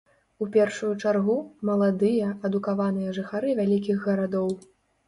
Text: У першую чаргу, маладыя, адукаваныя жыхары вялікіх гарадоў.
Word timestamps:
У 0.43 0.45
першую 0.55 0.89
чаргу, 1.03 1.35
маладыя, 1.71 2.33
адукаваныя 2.51 3.17
жыхары 3.21 3.57
вялікіх 3.63 3.97
гарадоў. 4.09 4.55